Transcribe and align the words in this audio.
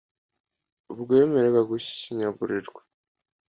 ubwo 0.91 1.11
yemeraga 1.19 1.59
gushinyagurirwa 1.71 2.81